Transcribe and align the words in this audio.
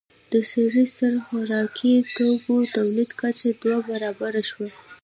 د 0.31 0.33
سړي 0.51 0.85
سر 0.97 1.13
خوراکي 1.25 1.93
توکو 2.15 2.55
تولید 2.75 3.09
کچه 3.21 3.49
دوه 3.61 3.79
برابره 3.89 4.41
شوه. 4.49 4.69